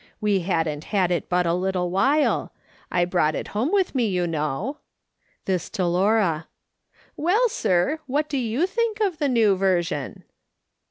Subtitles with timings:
[0.19, 2.55] We hadn't had it but a little while.
[2.89, 4.77] I brought it home with me, you know."
[5.45, 6.47] (This to Laura.)"
[7.15, 10.23] Well, sir, and what do you think of the New Version